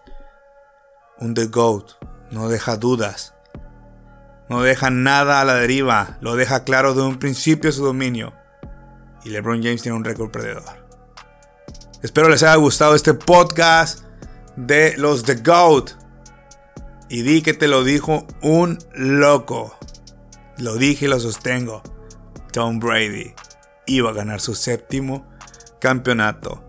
Un 1.19 1.33
The 1.33 1.45
GOAT 1.45 1.91
no 2.31 2.49
deja 2.49 2.75
dudas. 2.75 3.33
No 4.49 4.61
deja 4.61 4.89
nada 4.89 5.41
a 5.41 5.45
la 5.45 5.55
deriva. 5.55 6.17
Lo 6.21 6.35
deja 6.35 6.63
claro 6.63 6.93
de 6.93 7.03
un 7.03 7.19
principio 7.19 7.71
su 7.71 7.85
dominio 7.85 8.33
y 9.23 9.29
LeBron 9.29 9.61
James 9.61 9.81
tiene 9.81 9.97
un 9.97 10.03
récord 10.03 10.31
perdedor. 10.31 10.63
Espero 12.01 12.29
les 12.29 12.43
haya 12.43 12.55
gustado 12.55 12.95
este 12.95 13.13
podcast 13.13 14.03
de 14.55 14.95
los 14.97 15.23
The 15.23 15.35
GOAT. 15.35 15.91
Y 17.09 17.23
di 17.23 17.41
que 17.41 17.53
te 17.53 17.67
lo 17.67 17.83
dijo 17.83 18.25
un 18.41 18.77
loco. 18.93 19.77
Lo 20.57 20.75
dije 20.75 21.05
y 21.05 21.09
lo 21.09 21.19
sostengo. 21.19 21.81
Tom 22.51 22.79
Brady 22.79 23.33
iba 23.87 24.11
a 24.11 24.13
ganar 24.13 24.39
su 24.41 24.55
séptimo 24.55 25.27
campeonato. 25.79 26.68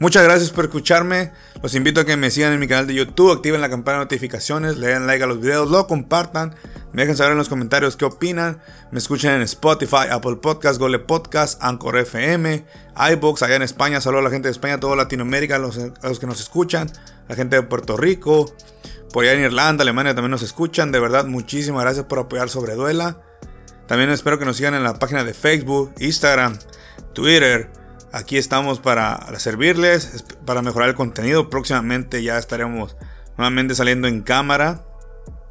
Muchas 0.00 0.22
gracias 0.22 0.50
por 0.50 0.66
escucharme. 0.66 1.32
Los 1.60 1.74
invito 1.74 2.00
a 2.00 2.04
que 2.04 2.16
me 2.16 2.30
sigan 2.30 2.52
en 2.52 2.60
mi 2.60 2.68
canal 2.68 2.86
de 2.86 2.94
YouTube, 2.94 3.32
activen 3.32 3.60
la 3.60 3.68
campana 3.68 3.98
de 3.98 4.04
notificaciones, 4.04 4.76
le 4.76 4.86
den 4.86 5.08
like 5.08 5.24
a 5.24 5.26
los 5.26 5.40
videos, 5.40 5.68
lo 5.68 5.88
compartan, 5.88 6.54
me 6.92 7.02
dejen 7.02 7.16
saber 7.16 7.32
en 7.32 7.38
los 7.38 7.48
comentarios 7.48 7.96
qué 7.96 8.04
opinan. 8.04 8.62
Me 8.92 9.00
escuchen 9.00 9.32
en 9.32 9.42
Spotify, 9.42 10.06
Apple 10.08 10.36
Podcast, 10.36 10.78
Gole 10.78 11.00
Podcast, 11.00 11.60
Anchor 11.64 11.98
FM, 11.98 12.64
iBooks, 13.12 13.42
allá 13.42 13.56
en 13.56 13.62
España. 13.62 14.00
Saludos 14.00 14.20
a 14.20 14.24
la 14.28 14.30
gente 14.30 14.46
de 14.46 14.52
España, 14.52 14.78
toda 14.78 14.94
Latinoamérica, 14.94 15.56
a 15.56 15.58
los, 15.58 15.76
que 16.20 16.26
nos 16.26 16.40
escuchan, 16.40 16.88
la 17.28 17.34
gente 17.34 17.56
de 17.56 17.62
Puerto 17.62 17.96
Rico, 17.96 18.54
por 19.12 19.24
allá 19.24 19.32
en 19.32 19.40
Irlanda, 19.40 19.82
Alemania 19.82 20.14
también 20.14 20.30
nos 20.30 20.42
escuchan. 20.42 20.92
De 20.92 21.00
verdad, 21.00 21.24
muchísimas 21.24 21.82
gracias 21.82 22.06
por 22.06 22.20
apoyar 22.20 22.48
sobre 22.48 22.76
Duela. 22.76 23.20
También 23.88 24.10
espero 24.10 24.38
que 24.38 24.44
nos 24.44 24.56
sigan 24.58 24.74
en 24.74 24.84
la 24.84 24.94
página 24.94 25.24
de 25.24 25.34
Facebook, 25.34 25.92
Instagram, 25.98 26.56
Twitter. 27.14 27.68
Aquí 28.12 28.38
estamos 28.38 28.80
para 28.80 29.38
servirles, 29.38 30.24
para 30.46 30.62
mejorar 30.62 30.88
el 30.88 30.94
contenido. 30.94 31.50
Próximamente 31.50 32.22
ya 32.22 32.38
estaremos 32.38 32.96
nuevamente 33.36 33.74
saliendo 33.74 34.08
en 34.08 34.22
cámara. 34.22 34.86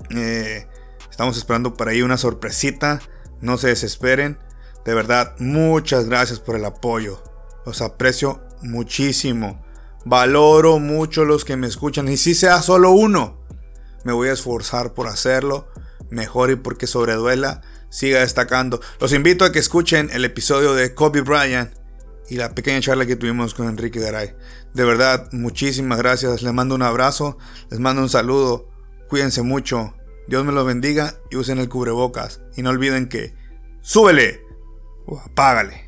Eh, 0.10 0.68
estamos 1.10 1.38
esperando 1.38 1.76
por 1.76 1.88
ahí 1.88 2.02
una 2.02 2.18
sorpresita. 2.18 3.00
No 3.42 3.58
se 3.58 3.68
desesperen. 3.68 4.40
De 4.86 4.96
verdad, 4.96 5.36
muchas 5.38 6.08
gracias 6.08 6.40
por 6.40 6.56
el 6.56 6.66
apoyo. 6.66 7.22
Los 7.66 7.82
aprecio 7.82 8.42
muchísimo. 8.62 9.64
Valoro 10.06 10.80
mucho 10.80 11.26
los 11.26 11.46
que 11.46 11.58
me 11.58 11.68
escuchan. 11.68 12.08
Y 12.08 12.18
si 12.18 12.34
sea 12.34 12.62
solo 12.64 12.92
uno, 12.92 13.46
me 14.04 14.14
voy 14.14 14.30
a 14.30 14.34
esforzar 14.34 14.94
por 14.94 15.08
hacerlo 15.08 15.68
mejor 16.10 16.50
y 16.50 16.56
porque 16.56 16.88
sobreduela 16.88 17.62
siga 17.90 18.22
destacando. 18.22 18.80
Los 19.00 19.14
invito 19.14 19.46
a 19.46 19.52
que 19.52 19.60
escuchen 19.60 20.10
el 20.12 20.26
episodio 20.26 20.74
de 20.74 20.96
Kobe 20.96 21.22
Bryant 21.22 21.72
y 22.30 22.36
la 22.36 22.54
pequeña 22.54 22.82
charla 22.82 23.06
que 23.06 23.16
tuvimos 23.16 23.54
con 23.54 23.68
Enrique 23.68 24.00
Garay. 24.00 24.36
De 24.74 24.84
verdad, 24.84 25.30
muchísimas 25.32 25.98
gracias. 25.98 26.42
Les 26.42 26.54
mando 26.54 26.76
un 26.76 26.82
abrazo, 26.82 27.38
les 27.70 27.80
mando 27.80 28.02
un 28.02 28.10
saludo. 28.10 28.70
Cuídense 29.08 29.42
mucho. 29.42 29.94
Dios 30.28 30.44
me 30.44 30.52
los 30.52 30.66
bendiga 30.66 31.16
y 31.32 31.38
usen 31.38 31.58
el 31.60 31.70
cubrebocas. 31.70 32.42
Y 32.56 32.62
no 32.62 32.70
olviden 32.70 33.08
que 33.08 33.34
súbele 33.82 34.42
o 35.06 35.20
apágale. 35.20 35.87